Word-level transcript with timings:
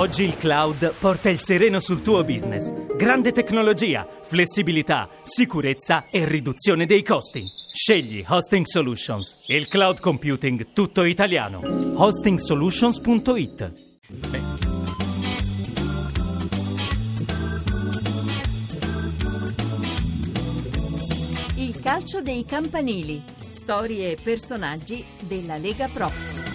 Oggi 0.00 0.24
il 0.24 0.38
cloud 0.38 0.94
porta 0.98 1.28
il 1.28 1.38
sereno 1.38 1.78
sul 1.78 2.00
tuo 2.00 2.24
business. 2.24 2.72
Grande 2.96 3.32
tecnologia, 3.32 4.08
flessibilità, 4.22 5.10
sicurezza 5.24 6.06
e 6.10 6.26
riduzione 6.26 6.86
dei 6.86 7.02
costi. 7.02 7.44
Scegli 7.70 8.24
Hosting 8.26 8.64
Solutions, 8.64 9.36
il 9.48 9.68
cloud 9.68 10.00
computing 10.00 10.72
tutto 10.72 11.04
italiano. 11.04 11.60
hostingsolutions.it 11.96 13.72
Il 21.56 21.78
calcio 21.82 22.22
dei 22.22 22.46
campanili. 22.46 23.22
Storie 23.50 24.12
e 24.12 24.16
personaggi 24.16 25.04
della 25.28 25.58
Lega 25.58 25.90
Pro. 25.92 26.49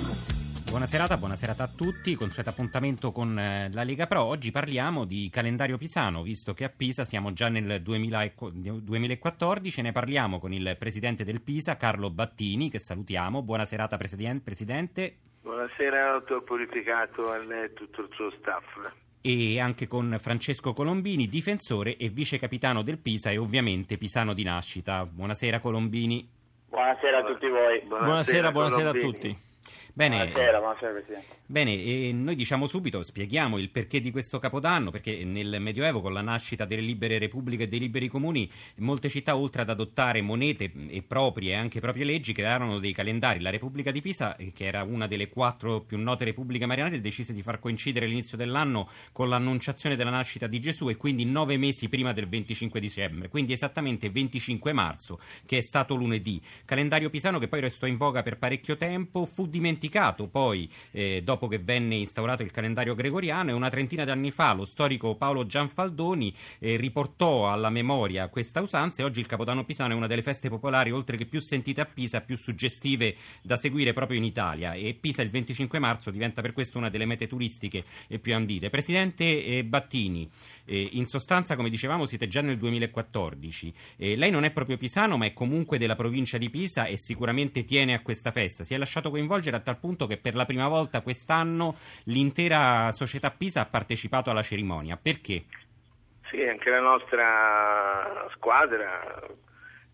Buona 0.75 0.89
serata, 0.89 1.15
buona 1.15 1.37
serata 1.37 1.63
a 1.63 1.69
tutti, 1.73 2.15
consueto 2.15 2.49
appuntamento 2.49 3.13
con 3.13 3.39
eh, 3.39 3.69
la 3.71 3.83
Lega 3.83 4.07
Pro. 4.07 4.23
Oggi 4.25 4.51
parliamo 4.51 5.05
di 5.05 5.29
calendario 5.31 5.77
pisano, 5.77 6.21
visto 6.21 6.53
che 6.53 6.65
a 6.65 6.69
Pisa 6.69 7.05
siamo 7.05 7.31
già 7.31 7.47
nel 7.47 7.81
2000 7.81 8.33
2014 8.81 9.81
ne 9.81 9.93
parliamo 9.93 10.37
con 10.37 10.51
il 10.51 10.75
presidente 10.77 11.23
del 11.23 11.39
Pisa, 11.39 11.77
Carlo 11.77 12.09
Battini, 12.09 12.69
che 12.69 12.79
salutiamo. 12.79 13.41
Buona 13.41 13.63
serata 13.63 13.95
Presidente. 13.95 15.15
Buonasera, 15.43 16.11
dottor 16.11 16.43
Purificato, 16.43 17.31
a 17.31 17.37
lei 17.37 17.63
e 17.63 17.73
tutto 17.73 18.01
il 18.01 18.09
suo 18.11 18.29
staff 18.31 18.91
e 19.21 19.61
anche 19.61 19.87
con 19.87 20.17
Francesco 20.19 20.73
Colombini, 20.73 21.27
difensore 21.27 21.95
e 21.95 22.09
vice 22.09 22.37
capitano 22.37 22.81
del 22.81 22.97
Pisa 22.97 23.29
e 23.29 23.37
ovviamente 23.37 23.95
pisano 23.95 24.33
di 24.33 24.43
nascita. 24.43 25.05
Buonasera 25.05 25.61
Colombini. 25.61 26.27
Buonasera 26.67 27.19
a 27.19 27.23
tutti 27.23 27.47
voi. 27.47 27.79
Buonasera, 27.87 28.51
buonasera, 28.51 28.51
buonasera 28.51 28.89
a 28.89 28.93
tutti. 28.93 29.53
Bene, 29.97 30.25
buonasera, 30.25 30.59
buonasera 30.59 30.91
Presidente. 30.91 31.35
Bene, 31.45 31.71
e 31.81 32.11
noi 32.11 32.35
diciamo 32.35 32.67
subito, 32.67 33.01
spieghiamo 33.01 33.57
il 33.57 33.69
perché 33.69 34.01
di 34.01 34.11
questo 34.11 34.39
Capodanno, 34.39 34.91
perché 34.91 35.23
nel 35.23 35.55
Medioevo 35.61 36.01
con 36.01 36.11
la 36.11 36.19
nascita 36.19 36.65
delle 36.65 36.81
libere 36.81 37.17
repubbliche 37.17 37.63
e 37.63 37.67
dei 37.69 37.79
liberi 37.79 38.09
comuni, 38.09 38.51
molte 38.79 39.07
città 39.07 39.37
oltre 39.37 39.61
ad 39.61 39.69
adottare 39.69 40.21
monete 40.21 40.69
e 40.89 41.01
proprie 41.01 41.51
e 41.51 41.55
anche 41.55 41.79
proprie 41.79 42.03
leggi 42.03 42.33
crearono 42.33 42.79
dei 42.79 42.91
calendari. 42.91 43.39
La 43.39 43.51
Repubblica 43.51 43.91
di 43.91 44.01
Pisa, 44.01 44.35
eh, 44.35 44.51
che 44.51 44.65
era 44.65 44.83
una 44.83 45.07
delle 45.07 45.29
quattro 45.29 45.79
più 45.79 45.97
note 45.97 46.25
repubbliche 46.25 46.65
marianate, 46.65 46.99
decise 46.99 47.31
di 47.31 47.41
far 47.41 47.59
coincidere 47.59 48.05
l'inizio 48.05 48.35
dell'anno 48.35 48.89
con 49.13 49.29
l'annunciazione 49.29 49.95
della 49.95 50.09
nascita 50.09 50.47
di 50.47 50.59
Gesù 50.59 50.89
e 50.89 50.97
quindi 50.97 51.23
nove 51.23 51.55
mesi 51.55 51.87
prima 51.87 52.11
del 52.11 52.27
25 52.27 52.81
dicembre, 52.81 53.29
quindi 53.29 53.53
esattamente 53.53 54.09
25 54.09 54.73
marzo, 54.73 55.21
che 55.45 55.55
è 55.55 55.61
stato 55.61 55.95
lunedì. 55.95 56.41
Calendario 56.65 57.09
pisano 57.09 57.39
che 57.39 57.47
poi 57.47 57.61
restò 57.61 57.85
in 57.85 57.95
voga 57.95 58.23
per 58.23 58.37
parecchio 58.37 58.75
tempo, 58.75 59.23
fu 59.23 59.47
dimenticato 59.47 59.83
dimenticato 59.85 60.27
poi, 60.27 60.69
eh, 60.91 61.21
dopo 61.23 61.47
che 61.47 61.59
venne 61.59 61.95
instaurato 61.95 62.43
il 62.43 62.51
calendario 62.51 62.95
gregoriano, 62.95 63.51
e 63.51 63.53
una 63.53 63.69
trentina 63.69 64.03
di 64.03 64.11
anni 64.11 64.31
fa 64.31 64.53
lo 64.53 64.65
storico 64.65 65.15
Paolo 65.15 65.45
Gianfaldoni 65.45 66.33
eh, 66.59 66.75
riportò 66.77 67.51
alla 67.51 67.69
memoria 67.69 68.27
questa 68.29 68.61
usanza 68.61 69.01
e 69.01 69.05
oggi 69.05 69.19
il 69.19 69.25
Capodanno 69.25 69.63
Pisano 69.63 69.93
è 69.93 69.95
una 69.95 70.07
delle 70.07 70.21
feste 70.21 70.49
popolari, 70.49 70.91
oltre 70.91 71.17
che 71.17 71.25
più 71.25 71.39
sentite 71.39 71.81
a 71.81 71.85
Pisa, 71.85 72.21
più 72.21 72.37
suggestive 72.37 73.15
da 73.41 73.55
seguire 73.55 73.93
proprio 73.93 74.17
in 74.17 74.23
Italia. 74.23 74.73
E 74.73 74.97
Pisa 74.99 75.21
il 75.21 75.29
25 75.29 75.79
marzo 75.79 76.11
diventa 76.11 76.41
per 76.41 76.53
questo 76.53 76.77
una 76.77 76.89
delle 76.89 77.05
mete 77.05 77.27
turistiche 77.27 77.83
più 78.21 78.33
ambite. 78.33 78.69
Presidente 78.69 79.43
eh, 79.43 79.63
Battini, 79.63 80.27
eh, 80.65 80.89
in 80.93 81.05
sostanza, 81.05 81.55
come 81.55 81.69
dicevamo, 81.69 82.05
siete 82.05 82.27
già 82.27 82.41
nel 82.41 82.57
2014. 82.57 83.73
Eh, 83.97 84.15
lei 84.15 84.31
non 84.31 84.43
è 84.43 84.51
proprio 84.51 84.77
pisano, 84.77 85.17
ma 85.17 85.25
è 85.25 85.33
comunque 85.33 85.77
della 85.77 85.95
provincia 85.95 86.37
di 86.37 86.49
Pisa 86.49 86.85
e 86.85 86.97
sicuramente 86.97 87.63
tiene 87.63 87.93
a 87.93 88.01
questa 88.01 88.31
festa. 88.31 88.63
Si 88.63 88.73
è 88.73 88.77
lasciato 88.77 89.09
coinvolgere 89.09 89.57
a 89.57 89.59
tal 89.59 89.74
punto 89.75 90.07
che 90.07 90.17
per 90.17 90.35
la 90.35 90.45
prima 90.45 90.67
volta 90.67 91.01
quest'anno 91.01 91.75
l'intera 92.05 92.91
società 92.91 93.31
Pisa 93.31 93.61
ha 93.61 93.65
partecipato 93.65 94.29
alla 94.29 94.41
cerimonia. 94.41 94.97
Perché? 94.97 95.45
Sì, 96.29 96.41
anche 96.41 96.69
la 96.69 96.81
nostra 96.81 98.27
squadra 98.33 99.23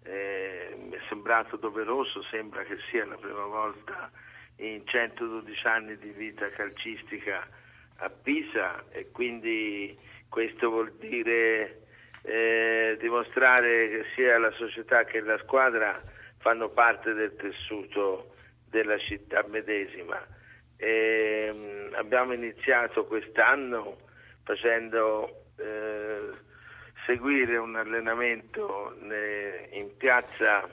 eh, 0.03 0.75
mi 0.78 0.95
è 0.95 1.00
sembrato 1.09 1.57
doveroso, 1.57 2.23
sembra 2.23 2.63
che 2.63 2.78
sia 2.89 3.06
la 3.06 3.16
prima 3.16 3.45
volta 3.45 4.09
in 4.57 4.81
112 4.85 5.67
anni 5.67 5.97
di 5.97 6.09
vita 6.09 6.50
calcistica 6.50 7.47
a 7.97 8.09
Pisa 8.09 8.85
e 8.91 9.11
quindi 9.11 9.97
questo 10.29 10.69
vuol 10.69 10.94
dire 10.94 11.81
eh, 12.23 12.97
dimostrare 13.00 13.89
che 13.89 14.06
sia 14.16 14.38
la 14.38 14.51
società 14.51 15.03
che 15.03 15.19
la 15.22 15.38
squadra 15.39 16.01
fanno 16.38 16.69
parte 16.69 17.13
del 17.13 17.35
tessuto 17.35 18.35
della 18.71 18.97
città 18.97 19.45
medesima. 19.47 20.19
E, 20.77 21.51
mh, 21.53 21.93
abbiamo 21.95 22.33
iniziato 22.33 23.05
quest'anno 23.05 23.97
facendo 24.43 25.43
eh, 25.57 26.29
seguire 27.05 27.57
un 27.57 27.75
allenamento 27.75 28.95
in 29.71 29.95
piazza, 29.97 30.67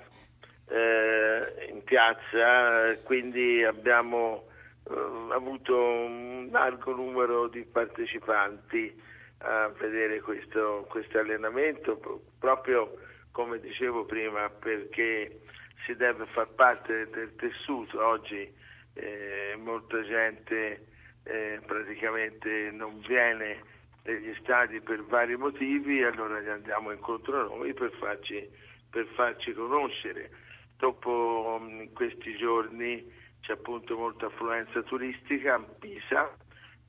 eh, 0.69 1.69
in 1.71 1.83
piazza, 1.85 2.97
quindi 3.03 3.63
abbiamo 3.65 4.47
eh, 4.89 4.95
avuto 5.33 5.77
un 5.77 6.49
largo 6.51 6.95
numero 6.95 7.49
di 7.49 7.65
partecipanti 7.65 9.03
a 9.41 9.69
vedere 9.79 10.21
questo, 10.21 10.87
questo 10.89 11.19
allenamento, 11.19 12.01
proprio 12.39 12.99
come 13.31 13.61
dicevo 13.61 14.05
prima, 14.05 14.49
perché 14.51 15.41
si 15.85 15.95
deve 15.95 16.27
far 16.27 16.49
parte 16.55 17.09
del 17.11 17.35
tessuto. 17.37 18.05
Oggi 18.05 18.53
eh, 18.95 19.57
molta 19.59 20.03
gente 20.03 20.87
eh, 21.25 21.61
praticamente 21.65 22.71
non 22.73 23.01
viene 23.01 23.63
negli 24.05 24.35
stadi 24.41 24.81
per 24.81 25.05
vari 25.05 25.37
motivi, 25.37 26.03
allora 26.03 26.41
gli 26.41 26.49
andiamo 26.49 26.93
incontro 26.93 27.41
a 27.41 27.45
noi 27.45 27.75
per 27.75 27.93
farci, 27.99 28.49
per 28.91 29.07
farci 29.15 29.53
conoscere. 29.53 30.31
Dopo 30.77 31.59
in 31.61 31.83
mm, 31.83 31.93
questi 31.93 32.37
giorni 32.37 33.13
c'è 33.41 33.53
appunto 33.53 33.97
molta 33.97 34.27
affluenza 34.27 34.83
turistica 34.83 35.55
a 35.55 35.61
Pisa 35.61 36.35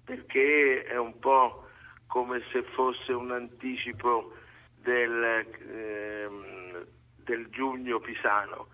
perché 0.04 0.84
è 0.86 0.98
un 0.98 1.20
po' 1.20 1.68
come 2.08 2.42
se 2.52 2.64
fosse 2.74 3.12
un 3.12 3.32
anticipo 3.32 4.34
del, 4.82 5.46
ehm, 5.72 6.86
del 7.24 7.48
giugno 7.50 8.00
pisano. 8.00 8.68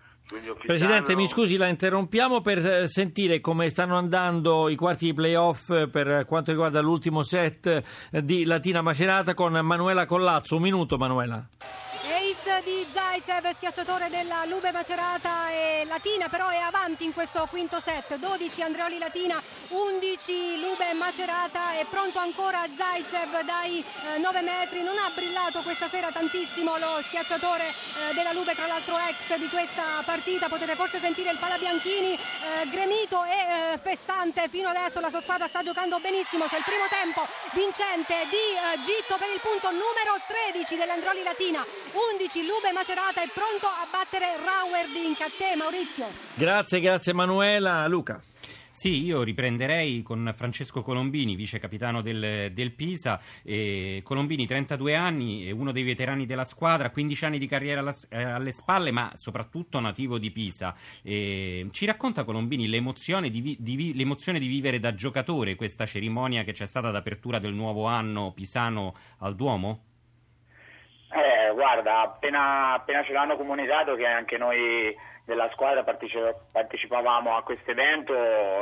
Presidente, 0.64 1.14
mi 1.14 1.28
scusi, 1.28 1.56
la 1.56 1.68
interrompiamo 1.68 2.40
per 2.40 2.58
eh, 2.66 2.88
sentire 2.88 3.40
come 3.40 3.70
stanno 3.70 3.96
andando 3.96 4.68
i 4.68 4.74
quarti 4.74 5.06
di 5.06 5.14
playoff 5.14 5.88
per 5.88 6.24
quanto 6.26 6.50
riguarda 6.50 6.80
l'ultimo 6.80 7.22
set 7.22 7.82
di 8.10 8.44
Latina 8.44 8.82
Macerata 8.82 9.34
con 9.34 9.52
Manuela 9.52 10.04
Collazzo. 10.04 10.56
Un 10.56 10.62
minuto, 10.62 10.96
Manuela 10.96 11.46
di 12.62 12.86
Zaitsev, 12.90 13.54
schiacciatore 13.56 14.08
della 14.08 14.44
Lube 14.46 14.72
Macerata 14.72 15.50
e 15.50 15.84
Latina, 15.86 16.28
però 16.28 16.48
è 16.48 16.56
avanti 16.56 17.04
in 17.04 17.12
questo 17.12 17.46
quinto 17.50 17.80
set. 17.80 18.16
12 18.16 18.62
Andreoli 18.62 18.98
Latina, 18.98 19.40
11 19.68 20.60
Lube 20.60 20.92
Macerata, 20.94 21.72
è 21.72 21.84
pronto 21.90 22.18
ancora 22.18 22.64
Zaitsev 22.76 23.44
dai 23.44 23.84
eh, 24.14 24.18
9 24.18 24.40
metri. 24.42 24.82
Non 24.82 24.96
ha 24.96 25.10
brillato 25.14 25.60
questa 25.62 25.88
sera 25.88 26.10
tantissimo 26.10 26.78
lo 26.78 27.00
schiacciatore 27.02 27.68
eh, 27.68 28.14
della 28.14 28.32
Lube, 28.32 28.54
tra 28.54 28.66
l'altro 28.66 28.96
ex 28.98 29.36
di 29.36 29.48
questa 29.48 30.02
partita. 30.04 30.48
Potete 30.48 30.74
forse 30.74 30.98
sentire 30.98 31.30
il 31.30 31.38
Palabianchini 31.38 32.14
eh, 32.14 32.68
gremito 32.70 33.24
e 33.24 33.74
eh, 33.74 33.78
festante 33.78 34.48
fino 34.48 34.68
adesso. 34.68 35.00
La 35.00 35.10
sua 35.10 35.20
squadra 35.20 35.46
sta 35.48 35.62
giocando 35.62 35.98
benissimo. 36.00 36.46
C'è 36.46 36.56
il 36.58 36.64
primo 36.64 36.86
tempo 36.88 37.26
vincente 37.52 38.14
di 38.30 38.36
eh, 38.36 38.80
Gitto 38.80 39.16
per 39.16 39.28
il 39.28 39.40
punto 39.40 39.70
numero 39.70 40.16
13 40.26 40.76
dell'Androli 40.76 41.22
Latina. 41.22 41.64
11 41.92 42.44
Lube 42.46 42.55
Macerata 42.72 43.22
è 43.22 43.28
pronto 43.32 43.66
a 43.66 43.86
battere 43.90 44.26
Rauerdink. 44.44 45.20
A 45.20 45.30
te 45.36 45.56
Maurizio. 45.56 46.06
Grazie, 46.34 46.80
grazie 46.80 47.12
Emanuela. 47.12 47.86
Luca. 47.86 48.20
Sì, 48.70 49.04
io 49.04 49.22
riprenderei 49.22 50.02
con 50.02 50.30
Francesco 50.34 50.82
Colombini, 50.82 51.34
vice 51.34 51.58
capitano 51.58 52.02
del, 52.02 52.52
del 52.52 52.72
Pisa. 52.72 53.18
Eh, 53.42 54.00
Colombini, 54.02 54.46
32 54.46 54.94
anni, 54.94 55.46
è 55.46 55.50
uno 55.50 55.72
dei 55.72 55.82
veterani 55.82 56.26
della 56.26 56.44
squadra, 56.44 56.90
15 56.90 57.24
anni 57.24 57.38
di 57.38 57.46
carriera 57.46 57.80
alla, 57.80 57.94
eh, 58.10 58.22
alle 58.22 58.52
spalle, 58.52 58.90
ma 58.90 59.10
soprattutto 59.14 59.80
nativo 59.80 60.18
di 60.18 60.30
Pisa. 60.30 60.74
Eh, 61.02 61.68
ci 61.72 61.86
racconta 61.86 62.24
Colombini 62.24 62.68
l'emozione 62.68 63.30
di, 63.30 63.56
di, 63.58 63.94
l'emozione 63.94 64.38
di, 64.38 64.46
vivere 64.46 64.78
da 64.78 64.94
giocatore 64.94 65.54
questa 65.54 65.86
cerimonia 65.86 66.44
che 66.44 66.52
c'è 66.52 66.66
stata 66.66 66.90
d'apertura 66.90 67.38
del 67.38 67.54
nuovo 67.54 67.86
anno 67.86 68.32
pisano 68.32 68.94
al 69.20 69.34
Duomo? 69.34 69.95
Guarda, 71.52 72.00
appena, 72.00 72.72
appena 72.74 73.02
ce 73.04 73.12
l'hanno 73.12 73.36
comunicato 73.36 73.94
che 73.94 74.06
anche 74.06 74.38
noi 74.38 74.94
della 75.26 75.50
squadra 75.50 75.82
partecipavamo 75.82 77.36
a 77.36 77.42
questo 77.42 77.72
evento, 77.72 78.14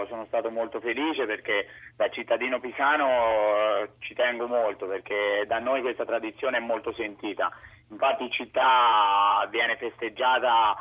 sono 0.08 0.24
stato 0.24 0.50
molto 0.50 0.80
felice 0.80 1.26
perché 1.26 1.66
da 1.94 2.08
cittadino 2.08 2.58
pisano 2.58 3.06
eh, 3.06 3.90
ci 3.98 4.14
tengo 4.14 4.46
molto 4.46 4.86
perché 4.86 5.44
da 5.46 5.58
noi 5.58 5.82
questa 5.82 6.06
tradizione 6.06 6.56
è 6.56 6.60
molto 6.60 6.94
sentita. 6.94 7.50
Infatti 7.90 8.22
in 8.22 8.30
città 8.32 9.46
viene 9.50 9.76
festeggiata 9.76 10.74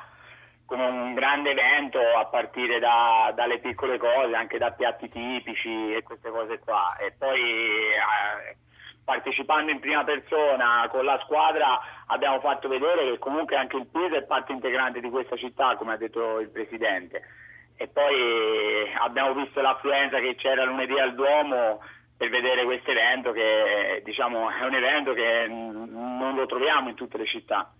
come 0.66 0.86
un 0.86 1.14
grande 1.14 1.52
evento 1.52 2.00
a 2.00 2.26
partire 2.28 2.80
da, 2.80 3.34
dalle 3.36 3.60
piccole 3.60 3.98
cose, 3.98 4.34
anche 4.36 4.58
da 4.58 4.72
piatti 4.72 5.10
tipici 5.10 5.94
e 5.94 6.02
queste 6.02 6.30
cose 6.30 6.60
qua. 6.60 6.96
E 6.96 7.12
poi 7.12 7.42
eh, 7.42 8.56
partecipando 9.04 9.72
in 9.72 9.80
prima 9.80 10.04
persona 10.04 10.88
con 10.90 11.04
la 11.04 11.20
squadra 11.24 11.80
abbiamo 12.08 12.40
fatto 12.40 12.68
vedere 12.68 13.12
che 13.12 13.20
comunque 13.20 13.56
anche 13.56 13.78
il 13.78 13.88
Pisa 13.88 14.18
è 14.18 14.24
parte 14.24 14.52
integrante 14.52 15.00
di 15.00 15.10
questa 15.10 15.36
città, 15.36 15.76
come 15.76 15.94
ha 15.94 15.98
detto 15.98 16.40
il 16.40 16.50
Presidente. 16.50 17.22
E 17.76 17.88
poi 17.88 18.94
abbiamo 19.00 19.34
visto 19.34 19.62
l'affluenza 19.62 20.20
che 20.20 20.36
c'era 20.36 20.64
lunedì 20.64 20.98
al 21.00 21.16
Duomo 21.16 21.82
per 22.16 22.30
vedere 22.30 22.64
questo 22.64 22.92
evento 22.92 23.32
che 23.32 24.02
diciamo, 24.06 24.50
è 24.50 24.64
un 24.64 24.74
evento 24.74 25.14
che 25.14 25.48
non 25.48 26.36
lo 26.36 26.46
troviamo 26.46 26.90
in 26.90 26.96
tutte 26.96 27.18
le 27.18 27.26
città. 27.26 27.72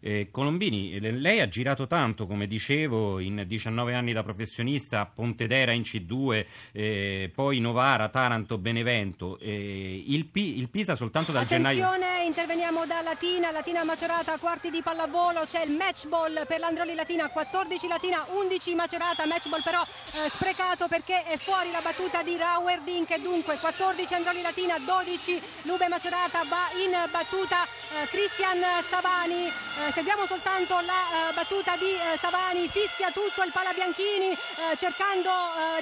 Eh, 0.00 0.28
Colombini, 0.30 0.98
lei 1.00 1.40
ha 1.40 1.48
girato 1.48 1.86
tanto, 1.86 2.26
come 2.26 2.46
dicevo, 2.46 3.18
in 3.18 3.44
19 3.46 3.94
anni 3.94 4.12
da 4.12 4.22
professionista, 4.22 5.00
a 5.00 5.06
Pontedera 5.06 5.72
in 5.72 5.82
C2, 5.82 6.46
eh, 6.72 7.30
poi 7.34 7.60
Novara, 7.60 8.08
Taranto, 8.08 8.58
Benevento. 8.58 9.38
Eh, 9.38 10.04
il, 10.06 10.26
P- 10.26 10.36
il, 10.36 10.68
Pisa 10.68 10.94
soltanto 10.94 11.32
dal 11.32 11.42
Attenzione, 11.42 11.74
gennaio... 11.74 11.92
Attenzione, 11.92 12.24
interveniamo 12.24 12.86
da 12.86 13.02
Latina, 13.02 13.50
Latina 13.50 13.84
Macerata, 13.84 14.38
quarti 14.38 14.70
di 14.70 14.80
pallavolo, 14.82 15.44
c'è 15.46 15.64
il 15.64 15.72
match 15.72 16.08
ball 16.08 16.46
per 16.46 16.60
l'Androli 16.60 16.94
Latina, 16.94 17.28
14 17.28 17.86
Latina, 17.86 18.24
11 18.30 18.74
Macerata, 18.74 19.26
match 19.26 19.48
ball 19.48 19.62
però 19.62 19.82
eh, 19.82 20.28
sprecato 20.28 20.88
perché 20.88 21.24
è 21.24 21.36
fuori 21.36 21.70
la 21.70 21.80
battuta 21.82 22.22
di 22.22 22.36
Rauerdink 22.36 23.20
dunque 23.20 23.56
14 23.58 24.14
Androli 24.14 24.42
Latina, 24.42 24.74
12 24.78 25.40
Lube 25.64 25.88
Macerata, 25.88 26.42
va 26.48 26.64
in 26.82 26.92
battuta 27.10 27.64
eh, 27.64 28.06
Cristian 28.08 28.58
Savani 28.88 29.46
eh, 29.46 29.89
seguiamo 29.92 30.26
soltanto 30.26 30.78
la 30.80 31.30
uh, 31.30 31.34
battuta 31.34 31.76
di 31.76 31.90
uh, 31.90 32.18
Savani, 32.18 32.68
fischia 32.68 33.10
tutto 33.10 33.42
il 33.42 33.50
Palabianchini 33.50 34.30
uh, 34.30 34.76
cercando 34.76 35.30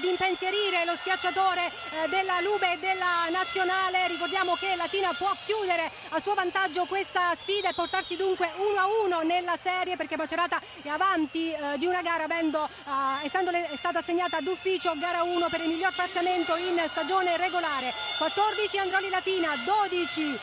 di 0.00 0.08
impensierire 0.08 0.84
lo 0.84 0.94
schiacciatore 0.96 1.70
della 2.08 2.40
Lube 2.40 2.72
e 2.72 2.78
della 2.78 3.28
Nazionale. 3.30 4.06
Ricordiamo 4.06 4.54
che 4.54 4.76
Latina 4.76 5.12
può 5.16 5.30
chiudere 5.44 5.90
a 6.10 6.20
suo 6.20 6.34
vantaggio 6.34 6.84
questa 6.84 7.34
sfida 7.40 7.70
e 7.70 7.74
portarsi 7.74 8.16
dunque 8.16 8.50
1-1 8.56 9.26
nella 9.26 9.56
serie 9.60 9.96
perché 9.96 10.16
Macerata 10.16 10.60
è 10.82 10.88
avanti 10.88 11.54
di 11.76 11.86
una 11.86 12.02
gara 12.02 12.24
avendo, 12.24 12.68
essendo 13.22 13.50
stata 13.76 13.98
assegnata 13.98 14.40
d'ufficio 14.40 14.94
gara 14.98 15.22
1 15.22 15.48
per 15.48 15.60
il 15.60 15.68
miglior 15.68 15.92
piazzamento 15.92 16.56
in 16.56 16.80
stagione 16.88 17.36
regolare. 17.36 17.92
14 18.18 18.78
Androli 18.78 19.08
Latina, 19.10 19.54
12 19.64 20.38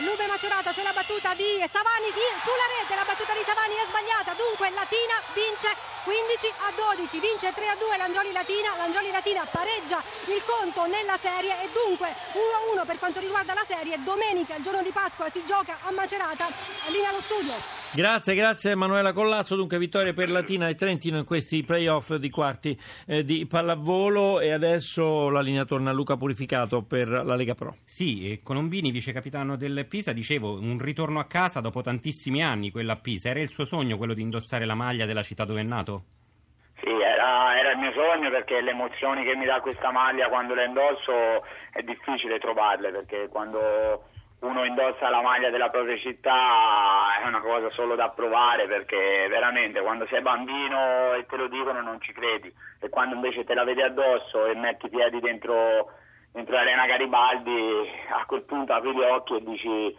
Lube 0.00 0.26
Macerata, 0.26 0.72
c'è 0.72 0.82
la 0.82 0.92
battuta 0.92 1.34
di 1.34 1.62
Savani 1.70 2.10
sì, 2.12 2.49
sulla 2.50 2.66
rete 2.82 2.94
la 2.98 3.06
battuta 3.06 3.32
di 3.34 3.44
Savani 3.46 3.74
è 3.78 3.86
sbagliata. 3.86 4.34
Dunque 4.34 4.70
Latina 4.74 5.14
vince 5.38 5.70
15 6.02 6.50
a 6.66 6.70
12 6.74 7.20
vince 7.20 7.54
3 7.54 7.68
a 7.68 7.76
2 7.78 7.96
l'Androli 7.96 8.32
Latina. 8.32 8.74
l'Androli 8.74 9.10
Latina 9.10 9.46
pareggia 9.46 10.02
il 10.26 10.42
conto 10.42 10.86
nella 10.86 11.16
serie 11.16 11.54
e 11.62 11.70
dunque 11.70 12.10
1 12.10 12.42
a 12.42 12.60
1 12.74 12.84
per 12.84 12.98
quanto 12.98 13.20
riguarda 13.20 13.54
la 13.54 13.64
serie. 13.66 14.02
Domenica 14.02 14.56
il 14.56 14.64
giorno 14.64 14.82
di 14.82 14.90
Pasqua 14.90 15.30
si 15.30 15.44
gioca 15.46 15.78
a 15.86 15.90
Macerata 15.92 16.50
linea 16.90 17.10
allo 17.10 17.22
studio 17.22 17.79
Grazie, 17.92 18.36
grazie 18.36 18.70
Emanuela 18.70 19.12
Collazzo. 19.12 19.56
Dunque 19.56 19.76
vittoria 19.76 20.12
per 20.12 20.30
Latina 20.30 20.68
e 20.68 20.76
Trentino 20.76 21.18
in 21.18 21.24
questi 21.24 21.64
playoff 21.64 22.14
di 22.14 22.30
quarti 22.30 22.78
eh, 23.08 23.24
di 23.24 23.46
pallavolo 23.48 24.38
e 24.38 24.52
adesso 24.52 25.28
la 25.28 25.40
linea 25.40 25.64
torna 25.64 25.90
a 25.90 25.92
Luca 25.92 26.16
Purificato 26.16 26.82
per 26.82 27.08
la 27.08 27.34
Lega 27.34 27.54
Pro. 27.54 27.74
Sì, 27.84 28.40
Colombini, 28.44 28.92
vice 28.92 29.12
capitano 29.12 29.56
del 29.56 29.86
Pisa, 29.88 30.12
dicevo 30.12 30.52
un 30.60 30.78
ritorno 30.78 31.18
a 31.18 31.24
casa 31.24 31.60
dopo 31.60 31.82
tantissimi 31.82 32.44
anni, 32.44 32.70
quella 32.70 32.92
a 32.92 32.96
Pisa. 32.96 33.30
Era 33.30 33.40
il 33.40 33.48
suo 33.48 33.64
sogno 33.64 33.96
quello 33.96 34.14
di 34.14 34.22
indossare 34.22 34.66
la 34.66 34.76
maglia 34.76 35.04
della 35.04 35.22
città 35.22 35.44
dove 35.44 35.58
è 35.58 35.64
nato? 35.64 36.04
Sì, 36.80 36.90
era, 36.90 37.58
era 37.58 37.72
il 37.72 37.78
mio 37.78 37.92
sogno 37.92 38.30
perché 38.30 38.60
le 38.60 38.70
emozioni 38.70 39.24
che 39.24 39.34
mi 39.34 39.46
dà 39.46 39.60
questa 39.60 39.90
maglia 39.90 40.28
quando 40.28 40.54
la 40.54 40.64
indosso 40.64 41.42
è 41.72 41.82
difficile 41.82 42.38
trovarle 42.38 42.92
perché 42.92 43.26
quando 43.28 44.04
uno 44.40 44.64
indossa 44.64 45.10
la 45.10 45.20
maglia 45.20 45.50
della 45.50 45.68
propria 45.68 45.98
città 45.98 47.20
è 47.22 47.26
una 47.26 47.40
cosa 47.40 47.70
solo 47.70 47.94
da 47.94 48.08
provare 48.08 48.66
perché 48.66 49.26
veramente 49.28 49.80
quando 49.80 50.06
sei 50.06 50.22
bambino 50.22 51.12
e 51.14 51.26
te 51.26 51.36
lo 51.36 51.46
dicono 51.48 51.82
non 51.82 52.00
ci 52.00 52.12
credi 52.12 52.52
e 52.80 52.88
quando 52.88 53.16
invece 53.16 53.44
te 53.44 53.52
la 53.52 53.64
vedi 53.64 53.82
addosso 53.82 54.46
e 54.46 54.54
metti 54.54 54.86
i 54.86 54.88
piedi 54.88 55.20
dentro, 55.20 55.92
dentro 56.32 56.54
l'arena 56.54 56.86
Garibaldi 56.86 57.90
a 58.10 58.24
quel 58.24 58.42
punto 58.44 58.72
apri 58.72 58.94
gli 58.94 59.02
occhi 59.02 59.36
e 59.36 59.42
dici 59.42 59.96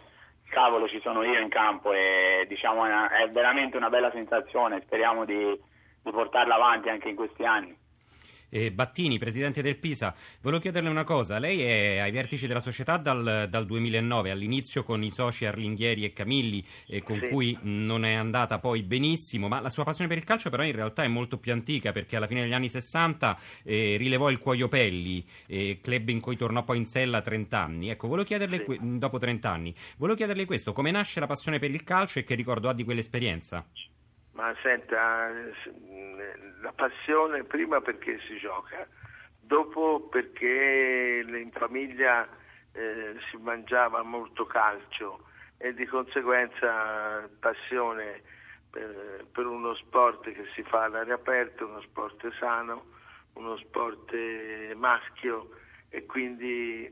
cavolo 0.50 0.88
ci 0.88 1.00
sono 1.00 1.22
io 1.22 1.38
in 1.38 1.48
campo 1.48 1.92
e 1.92 2.44
diciamo 2.48 2.84
è 2.84 3.30
veramente 3.30 3.76
una 3.76 3.90
bella 3.90 4.10
sensazione 4.10 4.82
speriamo 4.82 5.24
di, 5.24 5.56
di 6.02 6.10
portarla 6.10 6.56
avanti 6.56 6.88
anche 6.88 7.08
in 7.08 7.14
questi 7.14 7.44
anni 7.44 7.78
eh, 8.52 8.70
Battini, 8.70 9.18
presidente 9.18 9.62
del 9.62 9.78
Pisa, 9.78 10.14
volevo 10.42 10.60
chiederle 10.60 10.90
una 10.90 11.04
cosa. 11.04 11.38
Lei 11.38 11.62
è 11.62 11.98
ai 11.98 12.10
vertici 12.10 12.46
della 12.46 12.60
società 12.60 12.98
dal, 12.98 13.46
dal 13.48 13.64
2009, 13.64 14.30
all'inizio 14.30 14.84
con 14.84 15.02
i 15.02 15.10
soci 15.10 15.46
Arlinghieri 15.46 16.04
e 16.04 16.12
Camilli, 16.12 16.64
eh, 16.86 17.02
con 17.02 17.18
sì. 17.18 17.28
cui 17.28 17.58
non 17.62 18.04
è 18.04 18.12
andata 18.12 18.58
poi 18.58 18.82
benissimo, 18.82 19.48
ma 19.48 19.60
la 19.60 19.70
sua 19.70 19.84
passione 19.84 20.08
per 20.08 20.18
il 20.18 20.24
calcio 20.24 20.50
però 20.50 20.62
in 20.64 20.72
realtà 20.72 21.02
è 21.02 21.08
molto 21.08 21.38
più 21.38 21.52
antica 21.52 21.92
perché 21.92 22.16
alla 22.16 22.26
fine 22.26 22.42
degli 22.42 22.52
anni 22.52 22.68
60 22.68 23.38
eh, 23.64 23.96
rilevò 23.96 24.28
il 24.30 24.38
Cuoiopelli, 24.38 25.24
eh, 25.46 25.78
club 25.80 26.10
in 26.10 26.20
cui 26.20 26.36
tornò 26.36 26.62
poi 26.62 26.76
in 26.76 26.84
sella 26.84 27.18
a 27.18 27.22
30 27.22 27.58
anni. 27.58 27.88
Ecco, 27.88 28.06
volevo 28.06 28.26
chiederle, 28.26 28.58
sì. 28.58 28.64
que- 28.64 28.78
dopo 28.82 29.18
30 29.18 29.50
anni, 29.50 29.74
volevo 29.96 30.18
chiederle 30.18 30.44
questo, 30.44 30.74
come 30.74 30.90
nasce 30.90 31.20
la 31.20 31.26
passione 31.26 31.58
per 31.58 31.70
il 31.70 31.84
calcio 31.84 32.18
e 32.18 32.24
che 32.24 32.34
ricordo 32.34 32.68
ha 32.68 32.74
di 32.74 32.84
quell'esperienza? 32.84 33.66
Ma 34.32 34.54
senta, 34.62 35.28
la 36.62 36.72
passione 36.72 37.44
prima 37.44 37.80
perché 37.80 38.18
si 38.26 38.38
gioca, 38.38 38.86
dopo 39.38 40.08
perché 40.10 41.22
in 41.26 41.50
famiglia 41.52 42.26
eh, 42.72 43.16
si 43.30 43.36
mangiava 43.36 44.02
molto 44.02 44.46
calcio 44.46 45.26
e 45.58 45.74
di 45.74 45.84
conseguenza 45.84 47.28
passione 47.38 48.22
per, 48.70 49.26
per, 49.30 49.46
uno 49.46 49.74
sport 49.74 50.32
che 50.32 50.46
si 50.54 50.62
fa 50.62 50.84
all'aria 50.84 51.14
aperta, 51.14 51.66
uno 51.66 51.82
sport 51.82 52.32
sano, 52.38 52.86
uno 53.34 53.56
sport 53.58 54.14
maschio 54.74 55.50
e 55.90 56.06
quindi 56.06 56.90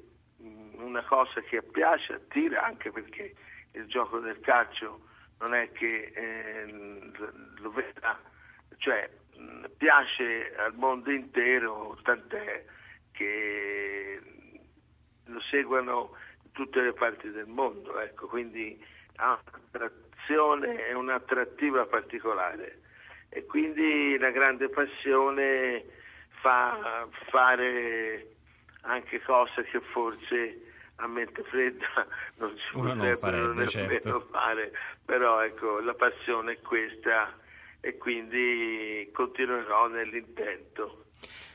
una 0.76 1.02
cosa 1.04 1.40
che 1.40 1.62
piace, 1.62 2.14
attira 2.14 2.64
anche 2.64 2.90
perché 2.90 3.34
il 3.72 3.86
gioco 3.86 4.18
del 4.18 4.40
calcio 4.40 5.08
non 5.40 5.54
è 5.54 5.70
che 5.72 6.12
eh, 6.14 6.66
lo 7.58 7.70
veda, 7.70 8.20
cioè 8.78 9.10
piace 9.76 10.54
al 10.56 10.74
mondo 10.74 11.10
intero, 11.10 11.98
tant'è 12.02 12.64
che 13.12 14.20
lo 15.24 15.40
seguono 15.50 16.16
tutte 16.52 16.80
le 16.82 16.92
parti 16.92 17.30
del 17.30 17.46
mondo, 17.46 17.98
ecco, 18.00 18.26
quindi 18.26 18.82
ha 19.16 19.40
un'attrazione 19.52 20.86
e 20.86 20.94
un'attrattiva 20.94 21.86
particolare. 21.86 22.80
E 23.28 23.46
quindi 23.46 24.18
la 24.18 24.30
grande 24.30 24.68
passione 24.68 25.84
fa 26.40 27.06
fare 27.28 28.34
anche 28.82 29.22
cose 29.22 29.62
che 29.64 29.80
forse 29.80 30.69
a 31.00 31.06
mente 31.06 31.42
fredda 31.44 32.06
non 32.38 32.50
si 32.56 32.76
Uno 32.76 32.94
potrebbero 32.94 33.52
nemmeno 33.52 33.66
certo. 33.66 34.28
fare, 34.30 34.72
però 35.04 35.42
ecco, 35.42 35.80
la 35.80 35.94
passione 35.94 36.52
è 36.52 36.60
questa 36.60 37.36
e 37.80 37.96
quindi 37.96 39.08
continuerò 39.12 39.88
nell'intento. 39.88 41.06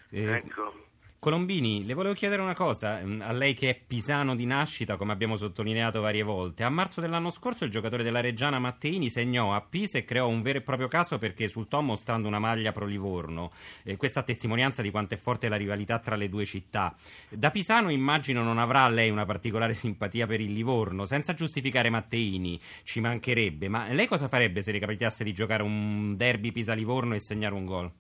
Eh, 0.10 0.36
ecco. 0.36 0.85
Colombini, 1.26 1.84
le 1.86 1.96
volevo 1.96 2.14
chiedere 2.14 2.44
una 2.44 2.54
cosa, 2.54 3.02
mm, 3.04 3.22
a 3.22 3.32
lei 3.32 3.56
che 3.56 3.70
è 3.72 3.76
pisano 3.76 4.36
di 4.36 4.46
nascita, 4.46 4.96
come 4.96 5.12
abbiamo 5.12 5.36
sottolineato 5.36 6.00
varie 6.00 6.22
volte. 6.22 6.62
A 6.62 6.70
marzo 6.70 7.02
dell'anno 7.02 7.32
scorso 7.32 7.66
il 7.66 7.72
giocatore 7.72 8.04
della 8.04 8.22
Reggiana 8.22 8.60
Matteini 8.60 9.10
segnò 9.10 9.56
a 9.56 9.62
Pisa 9.62 9.98
e 9.98 10.06
creò 10.06 10.28
un 10.28 10.44
vero 10.44 10.60
e 10.60 10.62
proprio 10.62 10.88
caso 10.88 11.18
perché 11.18 11.46
esultò 11.46 11.82
mostrando 11.82 12.28
una 12.28 12.38
maglia 12.38 12.72
pro 12.72 12.86
Livorno. 12.86 13.52
Eh, 13.82 13.98
questa 13.98 14.22
testimonianza 14.22 14.84
di 14.84 14.92
quanto 14.92 15.16
è 15.16 15.18
forte 15.18 15.50
la 15.50 15.56
rivalità 15.56 15.98
tra 15.98 16.16
le 16.16 16.30
due 16.30 16.46
città. 16.46 16.96
Da 17.28 17.50
pisano 17.50 17.90
immagino 17.90 18.44
non 18.44 18.60
avrà 18.60 18.88
lei 18.88 19.10
una 19.10 19.26
particolare 19.26 19.74
simpatia 19.74 20.28
per 20.28 20.42
il 20.42 20.52
Livorno, 20.52 21.06
senza 21.06 21.34
giustificare 21.34 21.90
Matteini, 21.90 22.62
ci 22.84 23.00
mancherebbe, 23.00 23.68
ma 23.68 23.88
lei 23.88 24.06
cosa 24.06 24.28
farebbe 24.28 24.62
se 24.62 24.72
le 24.72 24.78
capitasse 24.78 25.24
di 25.24 25.34
giocare 25.34 25.64
un 25.64 26.16
derby 26.16 26.52
Pisa-Livorno 26.52 27.16
e 27.16 27.20
segnare 27.20 27.56
un 27.56 27.66
gol? 27.66 27.92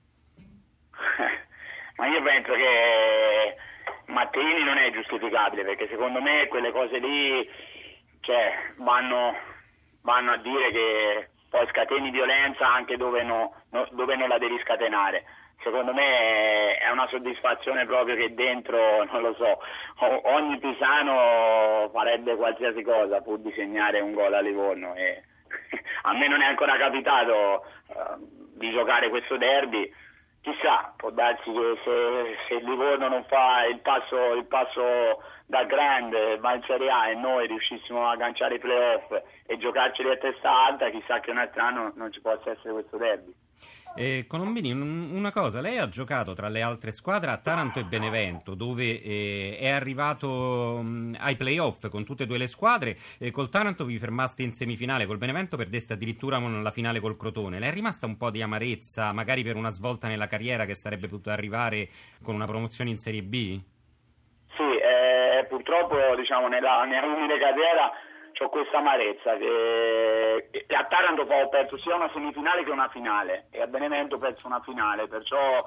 Ma 1.97 2.07
io 2.07 2.21
penso 2.21 2.53
che 2.53 3.55
Matteini 4.07 4.63
non 4.63 4.77
è 4.77 4.91
giustificabile 4.91 5.63
perché 5.63 5.87
secondo 5.87 6.21
me 6.21 6.47
quelle 6.47 6.71
cose 6.71 6.97
lì 6.97 7.49
cioè, 8.21 8.73
vanno, 8.77 9.35
vanno, 10.01 10.31
a 10.31 10.37
dire 10.37 10.71
che 10.71 11.29
poi 11.49 11.65
scateni 11.67 12.11
violenza 12.11 12.67
anche 12.67 12.97
dove, 12.97 13.23
no, 13.23 13.53
no, 13.71 13.87
dove 13.91 14.15
non 14.15 14.27
la 14.27 14.37
devi 14.37 14.59
scatenare. 14.59 15.23
Secondo 15.63 15.93
me 15.93 16.75
è 16.77 16.89
una 16.91 17.07
soddisfazione 17.07 17.85
proprio 17.85 18.15
che 18.15 18.33
dentro, 18.33 19.03
non 19.11 19.21
lo 19.21 19.33
so, 19.35 19.61
ogni 20.23 20.57
pisano 20.59 21.89
farebbe 21.93 22.35
qualsiasi 22.35 22.81
cosa 22.83 23.21
pur 23.21 23.39
di 23.39 23.51
segnare 23.55 23.99
un 23.99 24.13
gol 24.13 24.33
a 24.33 24.41
Livorno 24.41 24.95
e 24.95 25.23
a 26.03 26.13
me 26.13 26.27
non 26.27 26.41
è 26.41 26.45
ancora 26.45 26.77
capitato. 26.77 27.63
Uh, 27.87 28.43
di 28.55 28.71
giocare 28.71 29.09
questo 29.09 29.37
derby. 29.37 29.91
Chissà, 30.45 30.93
può 30.95 31.09
darsi 31.09 31.51
che 31.51 31.79
se, 31.83 32.37
se 32.47 32.63
Livorno 32.63 33.07
non 33.07 33.23
fa 33.23 33.65
il 33.65 33.79
passo, 33.79 34.33
il 34.33 34.45
passo 34.45 35.23
da 35.47 35.63
grande, 35.63 36.37
va 36.37 36.53
in 36.53 36.61
Serie 36.67 36.87
A 36.87 37.09
e 37.09 37.15
noi 37.15 37.47
riuscissimo 37.47 38.05
a 38.05 38.11
agganciare 38.11 38.53
i 38.53 38.59
playoff 38.59 39.09
e 39.47 39.57
giocarceli 39.57 40.11
a 40.11 40.17
testa 40.17 40.65
alta, 40.67 40.91
chissà 40.91 41.19
che 41.19 41.31
un 41.31 41.39
altro 41.39 41.63
anno 41.63 41.93
non 41.95 42.11
ci 42.11 42.21
possa 42.21 42.51
essere 42.51 42.73
questo 42.73 42.97
derby. 42.97 43.33
Eh, 43.97 44.25
Colombini, 44.27 44.71
un- 44.71 45.11
una 45.13 45.31
cosa, 45.31 45.61
lei 45.61 45.77
ha 45.77 45.87
giocato 45.87 46.33
tra 46.33 46.49
le 46.49 46.61
altre 46.61 46.91
squadre 46.91 47.31
a 47.31 47.37
Taranto 47.37 47.79
e 47.79 47.85
Benevento, 47.85 48.53
dove 48.53 49.01
eh, 49.01 49.57
è 49.57 49.69
arrivato 49.69 50.81
mh, 50.83 51.15
ai 51.17 51.37
playoff 51.37 51.87
con 51.87 52.03
tutte 52.03 52.23
e 52.23 52.25
due 52.25 52.37
le 52.37 52.47
squadre. 52.47 52.97
Eh, 53.17 53.31
col 53.31 53.47
Taranto 53.47 53.85
vi 53.85 53.97
fermaste 53.97 54.43
in 54.43 54.51
semifinale, 54.51 55.05
col 55.05 55.17
Benevento 55.17 55.55
perdeste 55.55 55.93
addirittura 55.93 56.39
la 56.39 56.71
finale 56.71 56.99
col 56.99 57.15
Crotone. 57.15 57.57
Le 57.57 57.69
è 57.69 57.71
rimasta 57.71 58.05
un 58.05 58.17
po' 58.17 58.31
di 58.31 58.41
amarezza, 58.41 59.13
magari 59.13 59.43
per 59.43 59.55
una 59.55 59.69
svolta 59.69 60.09
nella 60.09 60.27
carriera 60.27 60.65
che 60.65 60.75
sarebbe 60.75 61.07
potuta 61.07 61.31
arrivare 61.31 61.87
con 62.21 62.35
una 62.35 62.45
promozione 62.45 62.89
in 62.89 62.97
Serie 62.97 63.23
B? 63.23 63.57
Sì, 64.57 64.61
eh, 64.61 65.45
purtroppo 65.47 65.95
diciamo, 66.17 66.49
nella, 66.49 66.83
nella 66.83 67.05
umile 67.05 67.39
carriera 67.39 67.91
ho 68.43 68.49
questa 68.49 68.77
amarezza 68.77 69.37
che 69.37 70.49
a 70.75 70.83
Taranto 70.85 71.21
ho 71.21 71.49
perso 71.49 71.77
sia 71.77 71.95
una 71.95 72.09
semifinale 72.11 72.63
che 72.63 72.71
una 72.71 72.89
finale 72.89 73.47
e 73.51 73.61
a 73.61 73.67
Benevento 73.67 74.15
ho 74.15 74.19
perso 74.19 74.47
una 74.47 74.59
finale, 74.61 75.07
perciò 75.07 75.63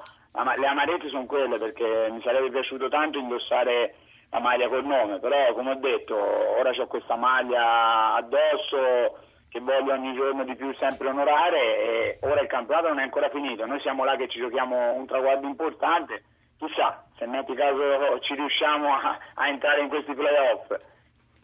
le 0.55 0.67
amarezze 0.67 1.09
sono 1.09 1.25
quelle 1.25 1.57
perché 1.57 2.09
mi 2.11 2.21
sarebbe 2.21 2.51
piaciuto 2.51 2.87
tanto 2.89 3.17
indossare 3.17 3.95
la 4.29 4.39
maglia 4.39 4.67
col 4.67 4.85
nome, 4.85 5.19
però 5.19 5.53
come 5.53 5.71
ho 5.71 5.75
detto 5.75 6.15
ora 6.15 6.69
ho 6.69 6.87
questa 6.87 7.15
maglia 7.15 8.13
addosso 8.13 9.17
che 9.49 9.59
voglio 9.59 9.93
ogni 9.93 10.13
giorno 10.13 10.43
di 10.43 10.55
più 10.55 10.71
sempre 10.75 11.07
onorare 11.07 11.57
e 11.57 12.19
ora 12.21 12.41
il 12.41 12.47
campionato 12.47 12.89
non 12.89 12.99
è 12.99 13.03
ancora 13.03 13.29
finito, 13.29 13.65
noi 13.65 13.79
siamo 13.79 14.03
là 14.03 14.15
che 14.15 14.27
ci 14.27 14.39
giochiamo 14.39 14.93
un 14.93 15.07
traguardo 15.07 15.47
importante, 15.47 16.23
chissà 16.59 17.03
se 17.17 17.25
metti 17.25 17.55
caso 17.55 18.19
ci 18.19 18.35
riusciamo 18.35 18.93
a, 18.93 19.17
a 19.33 19.47
entrare 19.47 19.81
in 19.81 19.89
questi 19.89 20.13
playoff 20.13 20.71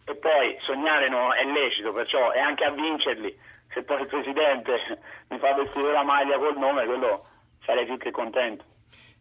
e 0.06 0.14
poi 0.14 0.56
sognare 0.60 1.08
no, 1.08 1.32
è 1.34 1.44
lecito, 1.44 1.92
perciò 1.92 2.30
è 2.30 2.38
anche 2.38 2.64
a 2.64 2.70
vincerli. 2.70 3.36
Se 3.72 3.82
poi 3.82 4.02
il 4.02 4.06
presidente 4.06 4.78
mi 5.28 5.38
fa 5.38 5.52
vestire 5.54 5.92
la 5.92 6.04
maglia 6.04 6.38
col 6.38 6.56
nome, 6.56 6.86
quello 6.86 7.26
sarei 7.64 7.84
più 7.84 7.96
che 7.98 8.12
contento. 8.12 8.64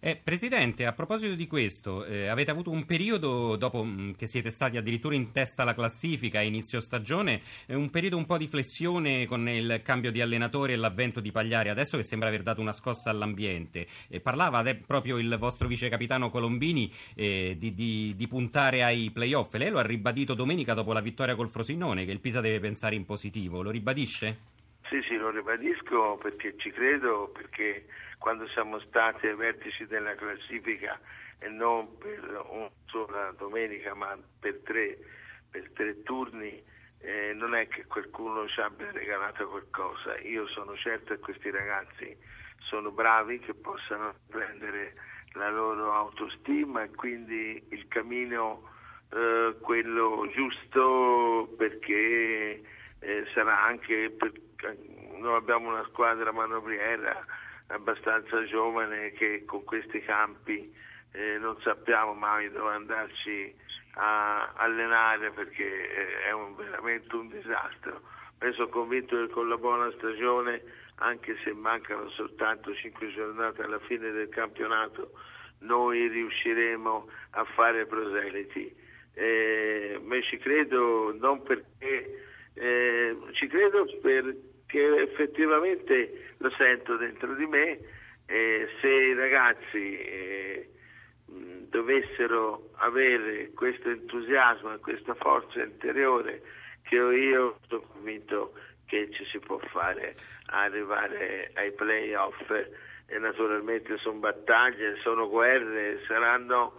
Eh, 0.01 0.17
Presidente, 0.23 0.85
a 0.85 0.93
proposito 0.93 1.33
di 1.33 1.47
questo, 1.47 2.05
eh, 2.05 2.27
avete 2.27 2.51
avuto 2.51 2.69
un 2.69 2.85
periodo, 2.85 3.55
dopo 3.55 3.83
mh, 3.83 4.15
che 4.15 4.27
siete 4.27 4.51
stati 4.51 4.77
addirittura 4.77 5.15
in 5.15 5.31
testa 5.31 5.63
alla 5.63 5.73
classifica 5.73 6.37
a 6.37 6.43
inizio 6.43 6.79
stagione, 6.79 7.41
eh, 7.65 7.73
un 7.73 7.89
periodo 7.89 8.15
un 8.15 8.27
po' 8.27 8.37
di 8.37 8.45
flessione 8.45 9.25
con 9.25 9.49
il 9.49 9.81
cambio 9.83 10.11
di 10.11 10.21
allenatore 10.21 10.73
e 10.73 10.75
l'avvento 10.75 11.21
di 11.21 11.31
Pagliari, 11.31 11.69
adesso 11.69 11.97
che 11.97 12.03
sembra 12.03 12.27
aver 12.27 12.43
dato 12.43 12.61
una 12.61 12.71
scossa 12.71 13.09
all'ambiente. 13.09 13.87
Eh, 14.07 14.19
parlava 14.19 14.63
proprio 14.85 15.17
il 15.17 15.35
vostro 15.39 15.67
vice 15.67 15.89
capitano 15.89 16.29
Colombini 16.29 16.91
eh, 17.15 17.55
di, 17.57 17.73
di- 17.73 18.13
di 18.15 18.27
puntare 18.27 18.83
ai 18.83 19.09
playoff. 19.09 19.55
Lei 19.55 19.71
lo 19.71 19.79
ha 19.79 19.83
ribadito 19.83 20.35
domenica 20.35 20.75
dopo 20.75 20.93
la 20.93 21.01
vittoria 21.01 21.33
col 21.33 21.49
Frosinone, 21.49 22.05
che 22.05 22.11
il 22.11 22.19
Pisa 22.19 22.41
deve 22.41 22.59
pensare 22.59 22.93
in 22.93 23.05
positivo. 23.05 23.63
Lo 23.63 23.71
ribadisce? 23.71 24.53
Sì, 24.89 25.01
sì, 25.01 25.15
lo 25.17 25.31
ribadisco 25.31 26.17
perché 26.21 26.55
ci 26.57 26.71
credo, 26.71 27.29
perché 27.33 27.85
quando 28.19 28.47
siamo 28.49 28.79
stati 28.79 29.25
ai 29.27 29.35
vertici 29.35 29.87
della 29.87 30.13
classifica 30.13 30.99
e 31.39 31.47
non 31.49 31.97
per 31.97 32.19
una 32.49 32.69
sola 32.85 33.31
domenica 33.31 33.95
ma 33.95 34.15
per 34.39 34.61
tre, 34.63 34.97
per 35.49 35.71
tre 35.73 36.03
turni, 36.03 36.63
eh, 36.99 37.33
non 37.33 37.55
è 37.55 37.67
che 37.67 37.85
qualcuno 37.87 38.47
ci 38.47 38.59
abbia 38.61 38.91
regalato 38.91 39.49
qualcosa. 39.49 40.19
Io 40.19 40.47
sono 40.47 40.75
certo 40.77 41.15
che 41.15 41.19
questi 41.19 41.49
ragazzi 41.49 42.15
sono 42.59 42.91
bravi, 42.91 43.39
che 43.39 43.55
possano 43.55 44.13
prendere 44.29 44.93
la 45.33 45.49
loro 45.49 45.93
autostima 45.93 46.83
e 46.83 46.91
quindi 46.91 47.65
il 47.69 47.87
cammino 47.87 48.69
eh, 49.11 49.55
quello 49.61 50.29
giusto 50.31 51.53
perché 51.57 52.61
eh, 52.99 53.25
sarà 53.33 53.63
anche 53.63 54.11
per, 54.17 54.31
noi 55.17 55.35
abbiamo 55.35 55.69
una 55.69 55.85
squadra 55.85 56.31
manovriera 56.31 57.23
abbastanza 57.67 58.43
giovane 58.45 59.11
che 59.13 59.43
con 59.45 59.63
questi 59.63 59.99
campi 60.01 60.71
eh, 61.11 61.37
non 61.39 61.59
sappiamo 61.61 62.13
mai 62.13 62.51
dove 62.51 62.73
andarci 62.73 63.55
a 63.93 64.51
allenare 64.55 65.31
perché 65.31 65.63
eh, 65.63 66.23
è 66.27 66.31
un- 66.31 66.55
veramente 66.55 67.15
un 67.15 67.29
disastro. 67.29 68.01
Io 68.41 68.53
sono 68.53 68.67
convinto 68.67 69.15
che 69.15 69.31
con 69.31 69.47
la 69.47 69.57
buona 69.57 69.89
stagione, 69.91 70.61
anche 70.95 71.37
se 71.43 71.53
mancano 71.53 72.09
soltanto 72.09 72.75
cinque 72.75 73.11
giornate 73.11 73.63
alla 73.63 73.79
fine 73.79 74.11
del 74.11 74.29
campionato, 74.29 75.11
noi 75.59 76.07
riusciremo 76.07 77.09
a 77.31 77.43
fare 77.45 77.85
proseliti. 77.85 78.75
Eh, 79.13 79.99
ma 80.03 80.21
ci 80.21 80.37
credo 80.37 81.15
non 81.17 81.41
perché 81.43 82.34
ci 83.33 83.47
credo 83.47 83.85
perché 84.01 85.01
effettivamente 85.01 86.33
lo 86.37 86.49
sento 86.51 86.97
dentro 86.97 87.33
di 87.35 87.45
me 87.45 87.79
eh, 88.25 88.67
se 88.81 88.87
i 88.87 89.13
ragazzi 89.13 89.99
eh, 89.99 90.69
dovessero 91.69 92.69
avere 92.77 93.51
questo 93.53 93.89
entusiasmo 93.89 94.73
e 94.73 94.79
questa 94.79 95.13
forza 95.15 95.61
interiore 95.61 96.41
che 96.83 96.99
ho 96.99 97.11
io 97.11 97.59
sono 97.67 97.81
convinto 97.91 98.53
che 98.85 99.09
ci 99.11 99.25
si 99.25 99.39
può 99.39 99.57
fare 99.71 100.15
arrivare 100.47 101.51
ai 101.55 101.71
playoff. 101.71 102.49
E 103.07 103.19
naturalmente 103.19 103.97
sono 103.97 104.19
battaglie, 104.19 104.97
sono 105.01 105.29
guerre, 105.29 106.01
saranno 106.07 106.73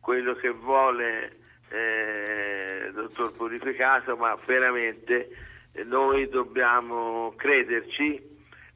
quello 0.00 0.34
che 0.34 0.50
vuole 0.50 1.36
eh, 1.70 2.90
dottor 2.92 3.32
Purificato, 3.32 4.16
ma 4.16 4.36
veramente 4.44 5.30
noi 5.84 6.28
dobbiamo 6.28 7.34
crederci 7.36 8.30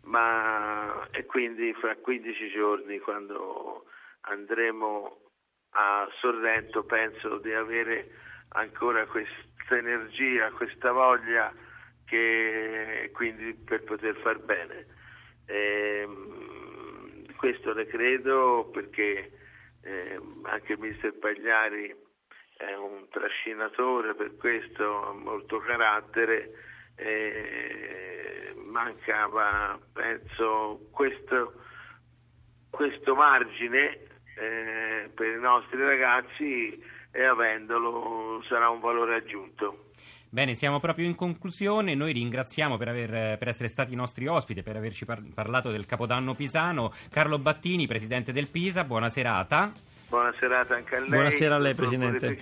ma 0.04 1.08
e 1.10 1.24
quindi 1.24 1.72
fra 1.74 1.96
15 1.96 2.50
giorni 2.50 2.98
quando 2.98 3.84
andremo 4.22 5.18
a 5.70 6.08
Sorrento 6.20 6.84
penso 6.84 7.38
di 7.38 7.52
avere 7.52 8.10
ancora 8.50 9.04
questa 9.06 9.76
energia, 9.76 10.50
questa 10.52 10.92
voglia 10.92 11.52
che 12.04 13.10
quindi 13.12 13.54
per 13.54 13.82
poter 13.82 14.16
far 14.16 14.38
bene. 14.38 14.86
Ehm, 15.46 17.34
questo 17.36 17.74
ne 17.74 17.86
credo 17.86 18.70
perché 18.72 19.32
ehm, 19.82 20.42
anche 20.44 20.72
il 20.72 20.78
mister 20.78 21.12
Pagliari 21.18 21.94
è 22.56 22.72
un 22.74 23.08
trascinatore 23.10 24.14
per 24.14 24.36
questo, 24.36 25.08
ha 25.08 25.12
molto 25.12 25.58
carattere. 25.58 26.52
E 26.96 28.54
mancava, 28.64 29.78
penso, 29.92 30.88
questo, 30.90 31.54
questo 32.70 33.14
margine 33.14 33.98
eh, 34.36 35.10
per 35.14 35.36
i 35.36 35.40
nostri 35.40 35.78
ragazzi 35.78 36.82
e 37.10 37.24
avendolo 37.24 38.42
sarà 38.48 38.68
un 38.68 38.80
valore 38.80 39.16
aggiunto. 39.16 39.84
Bene, 40.28 40.54
siamo 40.54 40.80
proprio 40.80 41.06
in 41.06 41.14
conclusione. 41.14 41.94
Noi 41.94 42.12
ringraziamo 42.12 42.76
per, 42.76 42.88
aver- 42.88 43.38
per 43.38 43.48
essere 43.48 43.68
stati 43.68 43.92
i 43.92 43.96
nostri 43.96 44.26
ospiti, 44.26 44.62
per 44.62 44.76
averci 44.76 45.06
par- 45.06 45.22
parlato 45.32 45.70
del 45.70 45.86
Capodanno 45.86 46.34
pisano. 46.34 46.92
Carlo 47.10 47.38
Battini, 47.38 47.86
presidente 47.86 48.32
del 48.32 48.48
Pisa, 48.48 48.84
buona 48.84 49.08
serata. 49.08 49.72
Buona 50.08 50.32
serata 50.38 50.76
anche 50.76 50.94
a 50.94 51.00
lei. 51.00 51.08
Buonasera 51.08 51.56
a 51.56 51.58
lei, 51.58 51.74
Presidente. 51.74 52.38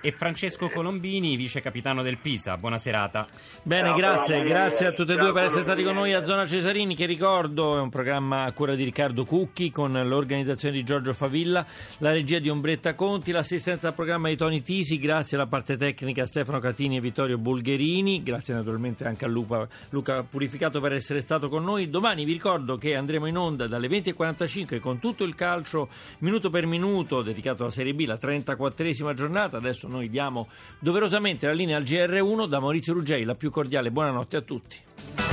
E 0.00 0.10
Francesco 0.12 0.70
Colombini, 0.70 1.36
vice 1.36 1.60
capitano 1.60 2.02
del 2.02 2.16
Pisa. 2.16 2.56
Buona 2.56 2.78
serata. 2.78 3.26
Bene, 3.62 3.88
Ciao, 3.88 3.96
grazie, 3.96 4.36
ciao, 4.36 4.44
grazie 4.46 4.86
a 4.86 4.92
tutte 4.92 5.12
e 5.12 5.16
due 5.16 5.30
per 5.32 5.44
essere 5.44 5.62
stati 5.62 5.82
con 5.82 5.94
noi 5.94 6.14
a. 6.14 6.24
Zona 6.24 6.46
Cesarini, 6.46 6.96
che 6.96 7.04
ricordo 7.04 7.76
è 7.76 7.80
un 7.80 7.90
programma 7.90 8.44
a 8.44 8.52
cura 8.52 8.74
di 8.74 8.84
Riccardo 8.84 9.26
Cucchi 9.26 9.70
con 9.70 9.92
l'organizzazione 9.92 10.74
di 10.74 10.82
Giorgio 10.82 11.12
Favilla, 11.12 11.66
la 11.98 12.12
regia 12.12 12.38
di 12.38 12.48
Ombretta 12.48 12.94
Conti, 12.94 13.32
l'assistenza 13.32 13.88
al 13.88 13.94
programma 13.94 14.28
di 14.28 14.36
Toni 14.36 14.62
Tisi, 14.62 14.98
grazie 14.98 15.36
alla 15.36 15.46
parte 15.46 15.76
tecnica 15.76 16.22
a 16.22 16.26
Stefano 16.26 16.58
Catini 16.58 16.96
e 16.96 17.00
Vittorio 17.00 17.36
Bulgherini, 17.36 18.22
grazie 18.22 18.54
naturalmente 18.54 19.04
anche 19.04 19.26
a 19.26 19.28
Luca, 19.28 19.68
Luca 19.90 20.22
Purificato 20.22 20.80
per 20.80 20.94
essere 20.94 21.20
stato 21.20 21.50
con 21.50 21.64
noi. 21.64 21.90
Domani 21.90 22.24
vi 22.24 22.32
ricordo 22.32 22.78
che 22.78 22.96
andremo 22.96 23.26
in 23.26 23.36
onda 23.36 23.66
dalle 23.66 23.88
20.45 23.88 24.80
con 24.80 24.98
tutto 24.98 25.24
il 25.24 25.34
calcio 25.34 25.88
minuto 26.20 26.48
per 26.48 26.64
minuto 26.64 26.92
dedicato 27.22 27.62
alla 27.62 27.72
Serie 27.72 27.94
B, 27.94 28.04
la 28.06 28.18
34esima 28.20 29.12
giornata. 29.14 29.56
Adesso 29.56 29.88
noi 29.88 30.08
diamo 30.08 30.48
doverosamente 30.78 31.46
la 31.46 31.52
linea 31.52 31.76
al 31.76 31.82
GR1 31.82 32.46
da 32.46 32.60
Maurizio 32.60 32.92
Ruggei, 32.92 33.24
la 33.24 33.34
più 33.34 33.50
cordiale 33.50 33.90
buonanotte 33.90 34.36
a 34.36 34.40
tutti. 34.42 35.23